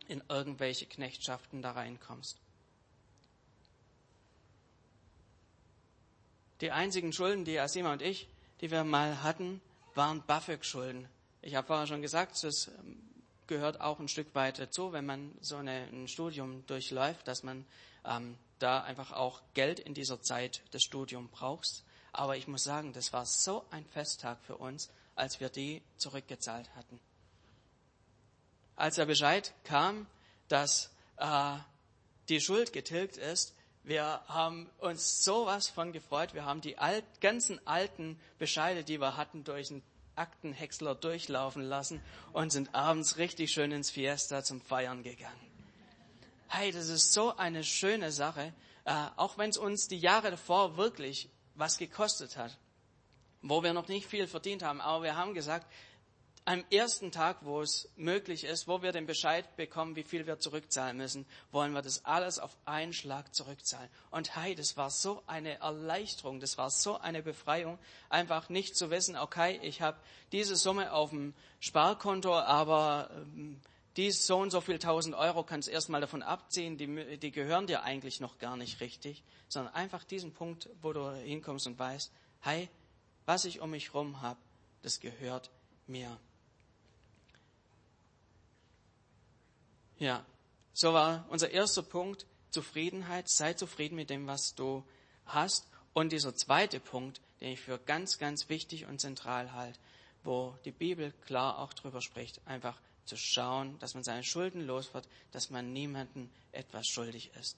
[0.10, 2.38] in irgendwelche Knechtschaften da reinkommst.
[6.60, 8.28] Die einzigen Schulden, die Asima und ich,
[8.60, 9.62] die wir mal hatten,
[9.96, 11.08] waren BAföG-Schulden.
[11.42, 13.02] Ich habe vorher schon gesagt, das ähm,
[13.48, 17.66] gehört auch ein Stück weit dazu, wenn man so eine, ein Studium durchläuft, dass man
[18.04, 21.86] ähm, da einfach auch Geld in dieser Zeit des Studiums braucht.
[22.12, 26.70] Aber ich muss sagen, das war so ein Festtag für uns, als wir die zurückgezahlt
[26.76, 27.00] hatten
[28.80, 30.08] als der Bescheid kam,
[30.48, 31.58] dass äh,
[32.30, 36.34] die Schuld getilgt ist, wir haben uns sowas von gefreut.
[36.34, 39.84] Wir haben die alt, ganzen alten Bescheide, die wir hatten, durch einen
[40.16, 42.02] Aktenhäcksler durchlaufen lassen
[42.34, 45.36] und sind abends richtig schön ins Fiesta zum Feiern gegangen.
[46.48, 48.54] Hey, das ist so eine schöne Sache,
[48.86, 52.58] äh, auch wenn es uns die Jahre davor wirklich was gekostet hat,
[53.42, 54.82] wo wir noch nicht viel verdient haben.
[54.82, 55.66] Aber wir haben gesagt,
[56.50, 60.40] am ersten Tag, wo es möglich ist, wo wir den Bescheid bekommen, wie viel wir
[60.40, 63.88] zurückzahlen müssen, wollen wir das alles auf einen Schlag zurückzahlen.
[64.10, 67.78] Und hey, das war so eine Erleichterung, das war so eine Befreiung,
[68.10, 70.00] einfach nicht zu wissen, okay, ich habe
[70.32, 73.62] diese Summe auf dem Sparkonto, aber ähm,
[73.96, 77.68] die so und so viel tausend Euro kannst du erstmal davon abziehen, die, die gehören
[77.68, 82.12] dir eigentlich noch gar nicht richtig, sondern einfach diesen Punkt, wo du hinkommst und weißt,
[82.40, 82.70] hey,
[83.28, 84.40] was ich um mich rum habe,
[84.82, 85.52] das gehört
[85.86, 86.20] mir.
[90.00, 90.26] Ja,
[90.74, 93.30] so war unser erster Punkt Zufriedenheit.
[93.30, 94.84] Sei zufrieden mit dem, was du
[95.26, 95.68] hast.
[95.94, 99.80] Und dieser zweite Punkt, den ich für ganz, ganz wichtig und zentral halte,
[100.24, 104.94] wo die Bibel klar auch drüber spricht, einfach zu schauen, dass man seine Schulden los
[104.94, 107.58] wird, dass man niemandem etwas schuldig ist.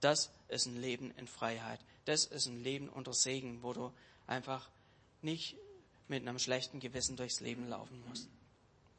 [0.00, 1.80] Das ist ein Leben in Freiheit.
[2.04, 3.92] Das ist ein Leben unter Segen, wo du
[4.26, 4.68] einfach
[5.22, 5.56] nicht
[6.08, 8.28] mit einem schlechten Gewissen durchs Leben laufen musst.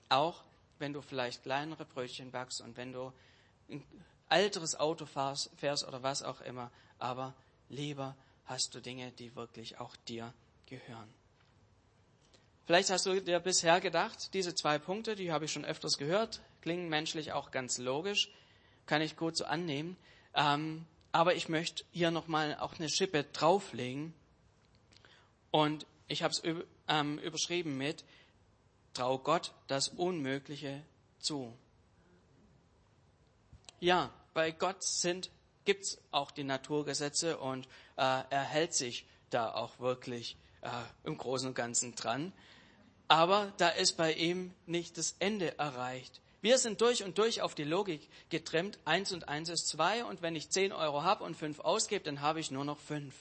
[0.09, 0.43] Auch
[0.79, 3.11] wenn du vielleicht kleinere Brötchen backst und wenn du
[3.69, 3.83] ein
[4.29, 6.71] älteres Auto fährst, oder was auch immer.
[6.99, 7.33] Aber
[7.69, 10.33] lieber hast du Dinge, die wirklich auch dir
[10.65, 11.13] gehören.
[12.65, 16.41] Vielleicht hast du dir bisher gedacht, diese zwei Punkte, die habe ich schon öfters gehört,
[16.61, 18.31] klingen menschlich auch ganz logisch,
[18.85, 19.97] kann ich gut so annehmen.
[20.33, 24.13] Ähm, aber ich möchte hier nochmal auch eine Schippe drauflegen.
[25.51, 26.41] Und ich habe es
[26.87, 28.03] ähm, überschrieben mit,
[28.93, 30.83] trau Gott das Unmögliche
[31.19, 31.53] zu.
[33.79, 35.29] Ja, bei Gott sind,
[35.65, 37.65] gibt's auch die Naturgesetze und
[37.97, 40.69] äh, er hält sich da auch wirklich äh,
[41.03, 42.33] im Großen und Ganzen dran.
[43.07, 46.21] Aber da ist bei ihm nicht das Ende erreicht.
[46.41, 48.79] Wir sind durch und durch auf die Logik getrimmt.
[48.85, 52.21] Eins und eins ist zwei und wenn ich zehn Euro habe und fünf ausgebe, dann
[52.21, 53.15] habe ich nur noch fünf.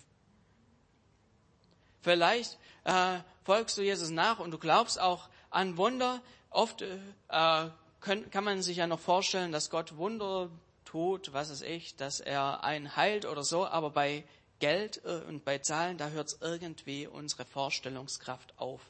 [2.00, 6.20] Vielleicht äh, folgst du Jesus nach und du glaubst auch an Wunder.
[6.50, 7.68] Oft äh,
[8.00, 10.50] können, kann man sich ja noch vorstellen, dass Gott Wunder
[10.84, 14.24] tut, was ist ich, dass er einen heilt oder so, aber bei
[14.58, 18.80] Geld äh, und bei Zahlen, da hört irgendwie unsere Vorstellungskraft auf.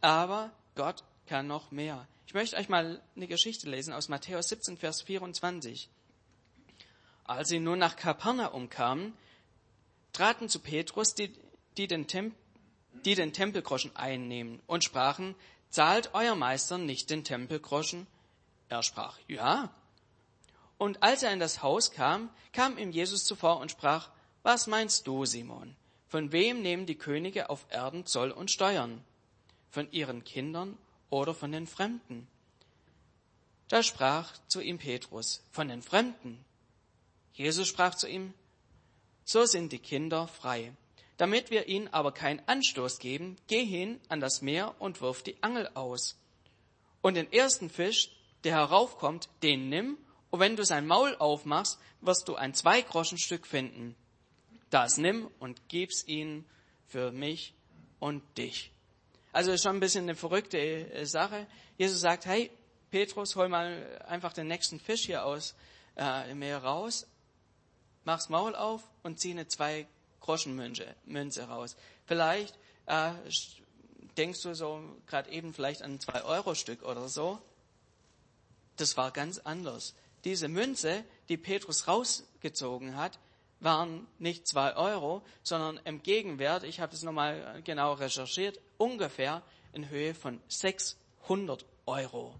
[0.00, 2.06] Aber Gott kann noch mehr.
[2.26, 5.88] Ich möchte euch mal eine Geschichte lesen aus Matthäus 17, Vers 24.
[7.24, 9.16] Als sie nun nach Kapernaum kamen,
[10.12, 11.34] traten zu Petrus, die,
[11.76, 12.34] die, den, Temp,
[13.04, 15.34] die den Tempelgroschen einnehmen und sprachen,
[15.70, 18.06] zahlt euer Meister nicht den Tempelgroschen?
[18.68, 19.70] Er sprach, ja.
[20.78, 24.10] Und als er in das Haus kam, kam ihm Jesus zuvor und sprach,
[24.42, 25.74] was meinst du, Simon?
[26.08, 29.02] Von wem nehmen die Könige auf Erden Zoll und Steuern?
[29.70, 30.78] Von ihren Kindern
[31.10, 32.28] oder von den Fremden?
[33.68, 36.44] Da sprach zu ihm Petrus, von den Fremden.
[37.32, 38.34] Jesus sprach zu ihm,
[39.24, 40.72] so sind die Kinder frei.
[41.16, 45.42] Damit wir ihnen aber keinen Anstoß geben, geh hin an das Meer und wirf die
[45.42, 46.18] Angel aus.
[47.02, 48.10] Und den ersten Fisch,
[48.42, 49.98] der heraufkommt, den nimm,
[50.30, 53.94] und wenn du sein Maul aufmachst, wirst du ein Zweigroschenstück finden.
[54.68, 56.44] Das nimm und gib's ihnen
[56.88, 57.54] für mich
[58.00, 58.72] und dich.
[59.32, 61.46] Also ist schon ein bisschen eine verrückte äh, Sache.
[61.78, 62.50] Jesus sagt, hey,
[62.90, 65.54] Petrus, hol mal einfach den nächsten Fisch hier aus
[65.96, 67.06] äh, im Meer raus,
[68.04, 69.86] mach's Maul auf und zieh eine zwei
[70.24, 71.76] Groschenmünze Münze raus.
[72.06, 73.12] Vielleicht äh,
[74.16, 77.38] denkst du so gerade eben vielleicht an ein Zwei-Euro-Stück oder so.
[78.76, 79.94] Das war ganz anders.
[80.24, 83.18] Diese Münze, die Petrus rausgezogen hat,
[83.60, 89.42] waren nicht zwei Euro, sondern im Gegenwert, ich habe das nochmal genau recherchiert, ungefähr
[89.74, 92.34] in Höhe von 600 Euro.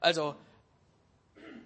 [0.00, 0.36] Also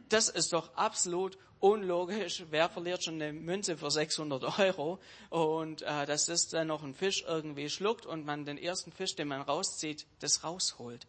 [0.08, 2.44] das ist doch absolut unlogisch.
[2.50, 4.98] Wer verliert schon eine Münze für 600 Euro?
[5.28, 9.14] Und äh, dass das dann noch ein Fisch irgendwie schluckt und man den ersten Fisch,
[9.14, 11.06] den man rauszieht, das rausholt.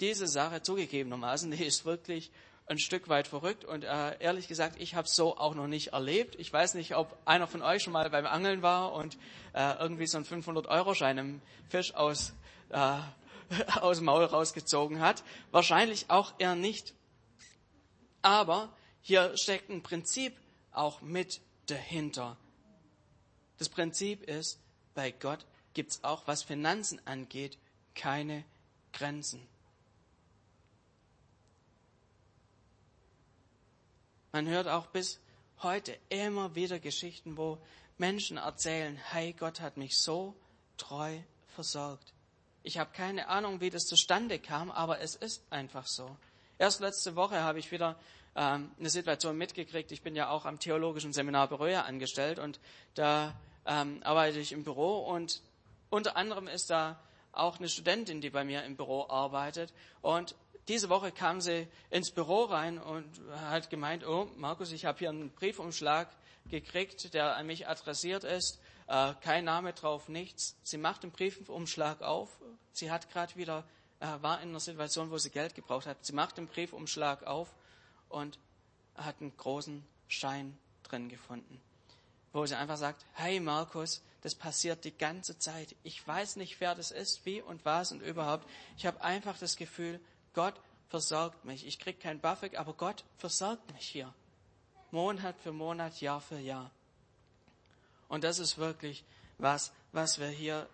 [0.00, 2.30] Diese Sache zugegebenermaßen, die ist wirklich
[2.68, 6.34] ein Stück weit verrückt und äh, ehrlich gesagt, ich habe so auch noch nicht erlebt.
[6.38, 9.16] Ich weiß nicht, ob einer von euch schon mal beim Angeln war und
[9.52, 12.32] äh, irgendwie so einen 500-Euro-Schein im Fisch aus,
[12.70, 12.98] äh,
[13.80, 15.22] aus dem Maul rausgezogen hat.
[15.52, 16.95] Wahrscheinlich auch eher nicht.
[18.26, 20.36] Aber hier steckt ein Prinzip
[20.72, 22.36] auch mit dahinter.
[23.56, 24.58] Das Prinzip ist,
[24.94, 27.56] bei Gott gibt's auch, was Finanzen angeht,
[27.94, 28.44] keine
[28.92, 29.46] Grenzen.
[34.32, 35.20] Man hört auch bis
[35.62, 37.58] heute immer wieder Geschichten, wo
[37.96, 40.34] Menschen erzählen, hey, Gott hat mich so
[40.78, 41.20] treu
[41.54, 42.12] versorgt.
[42.64, 46.16] Ich habe keine Ahnung, wie das zustande kam, aber es ist einfach so.
[46.58, 47.98] Erst letzte Woche habe ich wieder
[48.36, 49.90] ähm, eine Situation mitgekriegt.
[49.90, 52.60] Ich bin ja auch am Theologischen Seminar Beröa angestellt und
[52.94, 53.34] da
[53.66, 55.42] ähm, arbeite ich im Büro und
[55.90, 57.00] unter anderem ist da
[57.32, 59.72] auch eine Studentin, die bei mir im Büro arbeitet
[60.02, 60.34] und
[60.68, 65.10] diese Woche kam sie ins Büro rein und hat gemeint, oh Markus, ich habe hier
[65.10, 66.08] einen Briefumschlag
[66.50, 70.56] gekriegt, der an mich adressiert ist, äh, kein Name drauf, nichts.
[70.62, 72.28] Sie macht den Briefumschlag auf.
[72.72, 73.64] Sie hat gerade wieder
[74.00, 76.04] äh, war in einer Situation, wo sie Geld gebraucht hat.
[76.04, 77.54] Sie macht den Briefumschlag auf
[78.08, 78.38] und
[78.94, 81.60] hat einen großen Schein drin gefunden,
[82.32, 85.76] wo sie einfach sagt, hey Markus, das passiert die ganze Zeit.
[85.82, 88.48] Ich weiß nicht, wer das ist, wie und was und überhaupt.
[88.76, 90.00] Ich habe einfach das Gefühl,
[90.34, 90.54] Gott
[90.88, 91.66] versorgt mich.
[91.66, 94.12] Ich krieg kein BAföG, aber Gott versorgt mich hier.
[94.90, 96.70] Monat für Monat, Jahr für Jahr.
[98.08, 99.04] Und das ist wirklich
[99.38, 100.68] was, was wir hier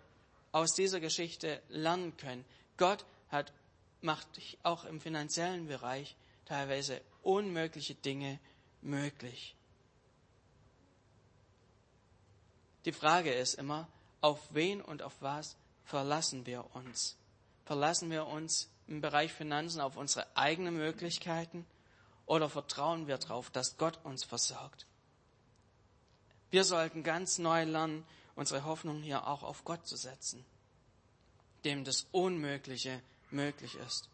[0.52, 2.44] aus dieser Geschichte lernen können.
[2.76, 3.52] Gott hat,
[4.00, 4.28] macht
[4.62, 6.14] auch im finanziellen Bereich
[6.52, 8.38] teilweise unmögliche Dinge
[8.82, 9.56] möglich.
[12.84, 13.88] Die Frage ist immer,
[14.20, 17.16] auf wen und auf was verlassen wir uns?
[17.64, 21.64] Verlassen wir uns im Bereich Finanzen auf unsere eigenen Möglichkeiten
[22.26, 24.84] oder vertrauen wir darauf, dass Gott uns versorgt?
[26.50, 30.44] Wir sollten ganz neu lernen, unsere Hoffnung hier auch auf Gott zu setzen.
[31.64, 34.11] dem das Unmögliche möglich ist.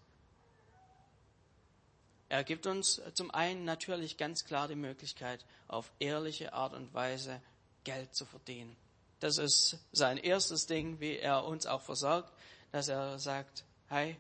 [2.28, 7.40] Er gibt uns zum einen natürlich ganz klar die Möglichkeit, auf ehrliche Art und Weise
[7.84, 8.76] Geld zu verdienen.
[9.20, 12.32] Das ist sein erstes Ding, wie er uns auch versorgt,
[12.70, 14.16] dass er sagt, hey,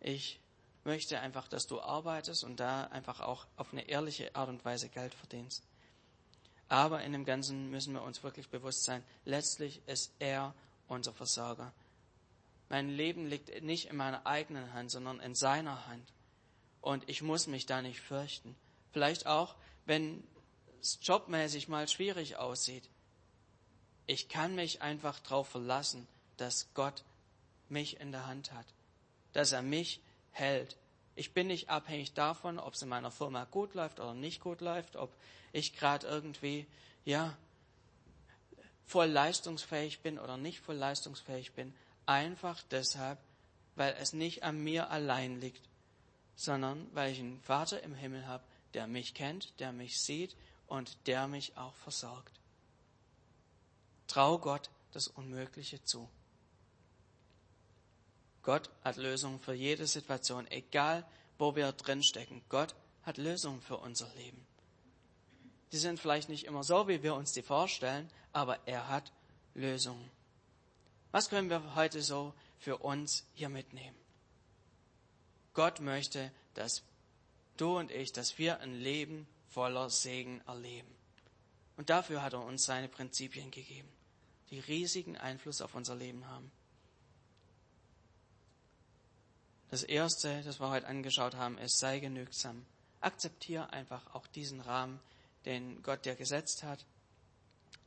[0.00, 0.38] ich
[0.84, 4.88] möchte einfach, dass du arbeitest und da einfach auch auf eine ehrliche Art und Weise
[4.88, 5.64] Geld verdienst.
[6.68, 10.54] Aber in dem Ganzen müssen wir uns wirklich bewusst sein, letztlich ist er
[10.86, 11.72] unser Versorger.
[12.68, 16.12] Mein Leben liegt nicht in meiner eigenen Hand, sondern in seiner Hand.
[16.80, 18.54] Und ich muss mich da nicht fürchten.
[18.92, 20.22] Vielleicht auch, wenn
[20.80, 22.88] es jobmäßig mal schwierig aussieht.
[24.06, 27.04] Ich kann mich einfach darauf verlassen, dass Gott
[27.68, 28.66] mich in der Hand hat,
[29.32, 30.00] dass er mich
[30.32, 30.76] hält.
[31.14, 34.60] Ich bin nicht abhängig davon, ob es in meiner Firma gut läuft oder nicht gut
[34.60, 35.12] läuft, ob
[35.52, 36.66] ich gerade irgendwie,
[37.04, 37.36] ja,
[38.86, 41.74] voll leistungsfähig bin oder nicht voll leistungsfähig bin.
[42.06, 43.18] Einfach deshalb,
[43.76, 45.67] weil es nicht an mir allein liegt,
[46.38, 50.36] sondern weil ich einen Vater im Himmel habe, der mich kennt, der mich sieht
[50.68, 52.32] und der mich auch versorgt.
[54.06, 56.08] Trau Gott das Unmögliche zu.
[58.44, 61.04] Gott hat Lösungen für jede Situation, egal
[61.38, 62.40] wo wir drinstecken.
[62.48, 64.46] Gott hat Lösungen für unser Leben.
[65.72, 69.12] Die sind vielleicht nicht immer so, wie wir uns die vorstellen, aber er hat
[69.54, 70.08] Lösungen.
[71.10, 74.07] Was können wir heute so für uns hier mitnehmen?
[75.58, 76.84] Gott möchte, dass
[77.56, 80.94] du und ich, dass wir ein Leben voller Segen erleben.
[81.76, 83.88] Und dafür hat er uns seine Prinzipien gegeben,
[84.50, 86.52] die riesigen Einfluss auf unser Leben haben.
[89.68, 92.64] Das erste, das wir heute angeschaut haben, ist, sei genügsam.
[93.00, 95.00] Akzeptiere einfach auch diesen Rahmen,
[95.44, 96.86] den Gott dir gesetzt hat.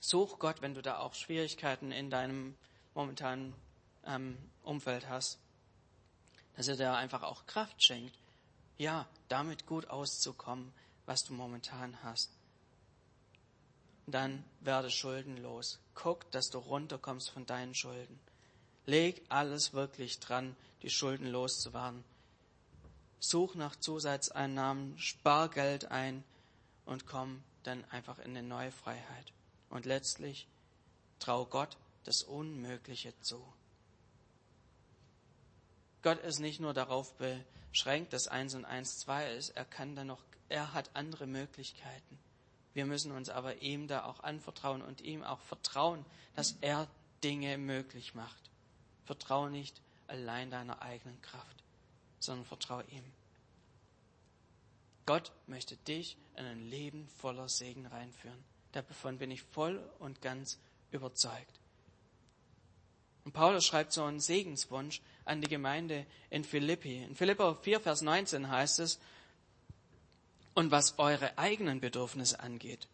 [0.01, 2.53] Such Gott, wenn du da auch Schwierigkeiten in deinem
[2.95, 3.53] momentanen
[4.05, 5.39] ähm, Umfeld hast,
[6.55, 8.17] dass er dir einfach auch Kraft schenkt,
[8.77, 10.73] ja, damit gut auszukommen,
[11.05, 12.31] was du momentan hast.
[14.07, 15.79] Dann werde schuldenlos.
[15.93, 18.19] Guck, dass du runterkommst von deinen Schulden.
[18.85, 22.03] Leg alles wirklich dran, die Schulden loszuwerden.
[23.19, 26.23] Such nach Zusatzeinnahmen, spar Geld ein
[26.85, 29.31] und komm dann einfach in eine neue Freiheit.
[29.69, 30.47] Und letztlich
[31.19, 33.41] trau Gott das Unmögliche zu.
[36.01, 40.07] Gott ist nicht nur darauf beschränkt, dass eins und eins zwei ist, er kann dann
[40.07, 42.19] noch, er hat andere Möglichkeiten.
[42.73, 46.87] Wir müssen uns aber ihm da auch anvertrauen und ihm auch vertrauen, dass er
[47.23, 48.49] Dinge möglich macht.
[49.05, 51.63] Vertraue nicht allein deiner eigenen Kraft,
[52.19, 53.03] sondern vertraue ihm.
[55.05, 58.43] Gott möchte dich in ein Leben voller Segen reinführen.
[58.71, 60.59] Davon bin ich voll und ganz
[60.91, 61.59] überzeugt.
[63.25, 67.03] Und Paulus schreibt so einen Segenswunsch an die Gemeinde in Philippi.
[67.03, 68.99] In Philippa 4, Vers 19 heißt es,
[70.53, 72.87] und was eure eigenen Bedürfnisse angeht,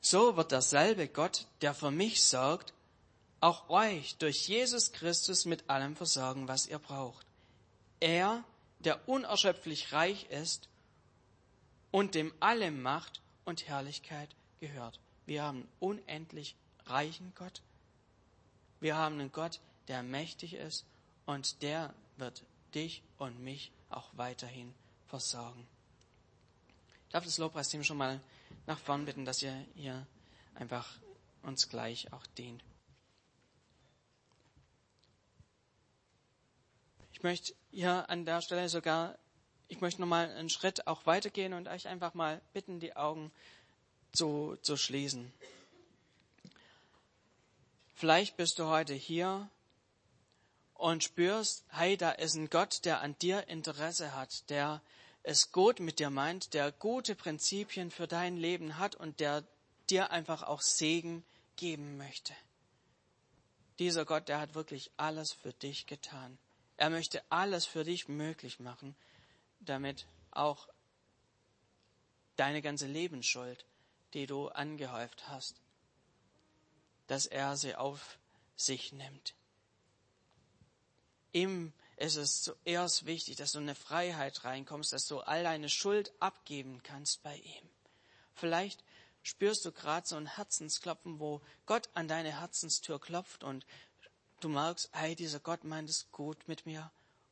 [0.00, 2.72] so wird derselbe Gott, der für mich sorgt,
[3.40, 7.26] auch euch durch Jesus Christus mit allem versorgen, was ihr braucht.
[8.00, 8.44] Er,
[8.78, 10.68] der unerschöpflich reich ist
[11.90, 15.00] und dem alle Macht und Herrlichkeit gehört.
[15.26, 17.60] Wir haben unendlich reichen Gott.
[18.80, 20.86] Wir haben einen Gott, der mächtig ist
[21.30, 22.42] und der wird
[22.74, 24.74] dich und mich auch weiterhin
[25.06, 25.64] versorgen.
[27.06, 28.20] Ich darf das Lobpreisteam schon mal
[28.66, 30.06] nach vorn bitten, dass ihr hier
[30.54, 30.88] einfach
[31.42, 32.64] uns gleich auch dient.
[37.12, 39.16] Ich möchte hier an der Stelle sogar,
[39.68, 43.30] ich möchte nochmal einen Schritt auch weitergehen und euch einfach mal bitten, die Augen
[44.12, 45.32] zu, zu schließen.
[47.94, 49.48] Vielleicht bist du heute hier
[50.80, 54.80] und spürst, hey, da ist ein Gott, der an dir Interesse hat, der
[55.22, 59.44] es gut mit dir meint, der gute Prinzipien für dein Leben hat und der
[59.90, 61.22] dir einfach auch Segen
[61.56, 62.32] geben möchte.
[63.78, 66.38] Dieser Gott, der hat wirklich alles für dich getan.
[66.78, 68.96] Er möchte alles für dich möglich machen,
[69.60, 70.66] damit auch
[72.36, 73.66] deine ganze Lebensschuld,
[74.14, 75.56] die du angehäuft hast,
[77.06, 78.18] dass er sie auf
[78.56, 79.34] sich nimmt.
[81.32, 85.68] Ihm ist es zuerst wichtig, dass du in eine Freiheit reinkommst, dass du all deine
[85.68, 87.68] Schuld abgeben kannst bei ihm.
[88.34, 88.82] Vielleicht
[89.22, 93.66] spürst du gerade so ein Herzensklopfen, wo Gott an deine Herzenstür klopft und
[94.40, 96.90] du merkst, hey, dieser Gott meint es gut mit mir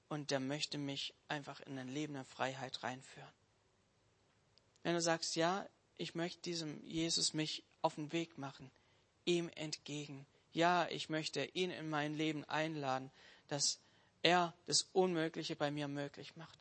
[0.09, 3.33] und der möchte mich einfach in ein Leben der Freiheit reinführen.
[4.83, 8.71] Wenn du sagst, ja, ich möchte diesem Jesus mich auf den Weg machen,
[9.25, 10.27] ihm entgegen.
[10.53, 13.11] Ja, ich möchte ihn in mein Leben einladen,
[13.49, 13.81] dass
[14.23, 16.59] er das Unmögliche bei mir möglich macht.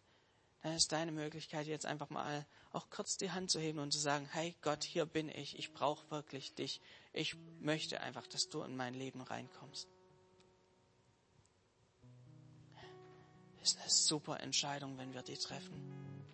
[0.63, 3.99] Dann ist deine Möglichkeit jetzt einfach mal auch kurz die Hand zu heben und zu
[3.99, 6.81] sagen, hey Gott, hier bin ich, ich brauche wirklich dich.
[7.13, 9.87] Ich möchte einfach, dass du in mein Leben reinkommst.
[13.59, 16.25] Das ist eine super Entscheidung, wenn wir die treffen.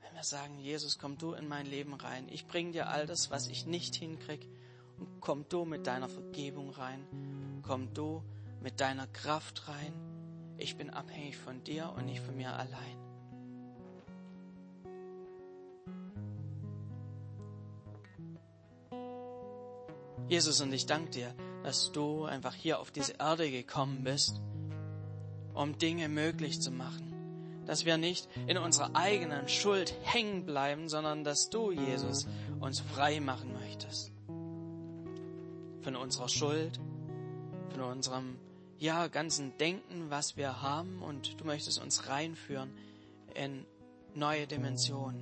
[0.00, 2.28] Wenn wir sagen, Jesus, komm du in mein Leben rein.
[2.28, 4.46] Ich bringe dir all das, was ich nicht hinkrieg.
[4.98, 7.62] Und komm du mit deiner Vergebung rein.
[7.62, 8.22] Komm du
[8.60, 9.92] mit deiner Kraft rein.
[10.56, 13.08] Ich bin abhängig von dir und nicht von mir allein.
[20.28, 24.40] Jesus, und ich danke dir, dass du einfach hier auf diese Erde gekommen bist,
[25.54, 27.14] um Dinge möglich zu machen.
[27.64, 32.26] Dass wir nicht in unserer eigenen Schuld hängen bleiben, sondern dass du, Jesus,
[32.60, 34.12] uns frei machen möchtest.
[35.82, 36.78] Von unserer Schuld,
[37.70, 38.38] von unserem,
[38.78, 42.70] ja, ganzen Denken, was wir haben, und du möchtest uns reinführen
[43.34, 43.66] in
[44.14, 45.20] neue Dimensionen.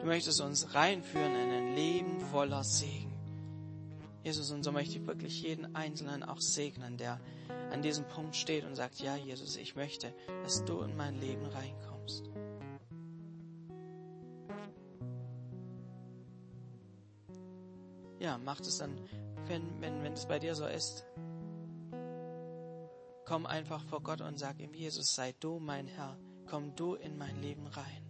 [0.00, 3.10] Du möchtest uns reinführen in ein Leben voller Segen.
[4.24, 7.20] Jesus, und so möchte ich wirklich jeden Einzelnen auch segnen, der
[7.70, 11.46] an diesem Punkt steht und sagt, ja, Jesus, ich möchte, dass du in mein Leben
[11.46, 12.30] reinkommst.
[18.18, 18.98] Ja, mach es dann,
[19.46, 21.06] wenn, wenn, wenn es bei dir so ist.
[23.30, 26.18] Komm einfach vor Gott und sag ihm, Jesus, sei du mein Herr.
[26.48, 28.04] Komm du in mein Leben rein.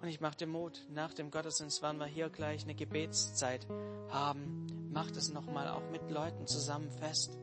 [0.00, 3.68] Und ich mache dir Mut, nach dem Gottesdienst werden wir hier gleich eine Gebetszeit
[4.08, 4.88] haben.
[4.90, 7.38] Mach das nochmal auch mit Leuten zusammen fest.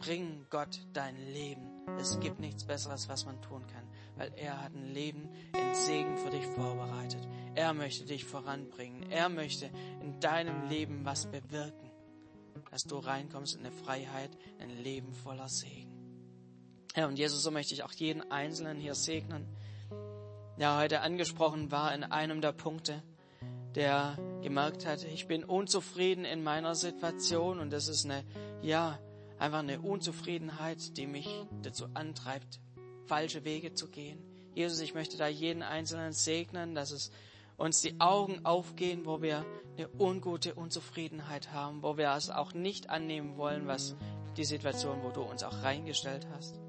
[0.00, 1.70] Bring Gott dein Leben.
[2.00, 3.86] Es gibt nichts Besseres, was man tun kann,
[4.16, 7.28] weil er hat ein Leben in Segen für dich vorbereitet.
[7.54, 9.10] Er möchte dich voranbringen.
[9.10, 9.70] Er möchte
[10.02, 11.90] in deinem Leben was bewirken,
[12.70, 15.92] dass du reinkommst in eine Freiheit, ein Leben voller Segen.
[16.96, 19.46] Ja, und Jesus, so möchte ich auch jeden Einzelnen hier segnen
[20.56, 23.02] ja heute angesprochen war in einem der Punkte,
[23.74, 28.24] der gemerkt hat, ich bin unzufrieden in meiner Situation und das ist eine,
[28.62, 28.98] ja,
[29.38, 31.28] einfach eine Unzufriedenheit, die mich
[31.62, 32.60] dazu antreibt,
[33.06, 34.22] falsche Wege zu gehen.
[34.54, 37.10] Jesus, ich möchte da jeden Einzelnen segnen, dass es
[37.56, 39.44] uns die Augen aufgehen, wo wir
[39.76, 43.96] eine ungute Unzufriedenheit haben, wo wir es auch nicht annehmen wollen, was
[44.36, 46.60] die Situation, wo du uns auch reingestellt hast.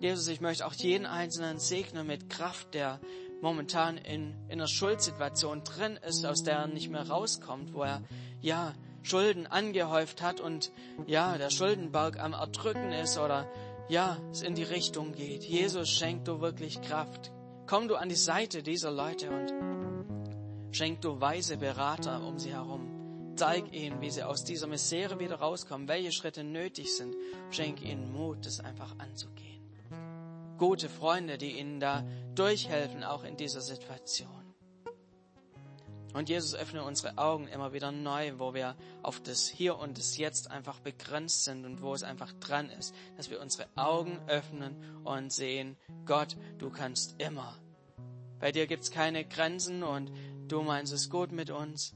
[0.00, 3.00] Jesus, ich möchte auch jeden Einzelnen segnen mit Kraft, der
[3.42, 8.02] momentan in, in einer Schuldsituation drin ist, aus der er nicht mehr rauskommt, wo er,
[8.40, 8.72] ja,
[9.02, 10.72] Schulden angehäuft hat und,
[11.06, 13.50] ja, der Schuldenberg am Erdrücken ist oder,
[13.88, 15.42] ja, es in die Richtung geht.
[15.42, 17.32] Jesus, schenk du wirklich Kraft.
[17.70, 23.34] Komm du an die Seite dieser Leute und schenk du weise Berater um sie herum.
[23.36, 27.14] Zeig ihnen, wie sie aus dieser Misere wieder rauskommen, welche Schritte nötig sind.
[27.50, 29.50] Schenk ihnen Mut, das einfach anzugehen
[30.60, 32.04] gute Freunde, die ihnen da
[32.34, 34.39] durchhelfen, auch in dieser Situation.
[36.12, 40.16] Und Jesus öffne unsere Augen immer wieder neu, wo wir auf das Hier und das
[40.16, 44.76] Jetzt einfach begrenzt sind und wo es einfach dran ist, dass wir unsere Augen öffnen
[45.04, 47.56] und sehen, Gott, du kannst immer.
[48.40, 50.10] Bei dir gibt's keine Grenzen und
[50.48, 51.94] du meinst es gut mit uns.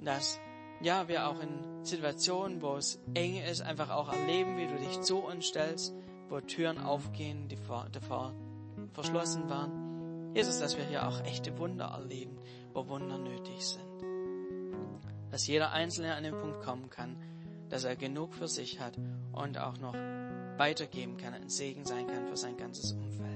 [0.00, 0.40] Dass,
[0.80, 5.02] ja, wir auch in Situationen, wo es eng ist, einfach auch erleben, wie du dich
[5.02, 5.94] zu uns stellst
[6.30, 7.58] wo Türen aufgehen, die
[7.92, 8.32] davor
[8.92, 10.32] verschlossen waren.
[10.34, 12.38] Jesus, dass wir hier auch echte Wunder erleben,
[12.72, 13.84] wo Wunder nötig sind.
[15.30, 17.16] Dass jeder Einzelne an den Punkt kommen kann,
[17.68, 18.98] dass er genug für sich hat
[19.32, 23.29] und auch noch weitergeben kann, ein Segen sein kann für sein ganzes Umfeld.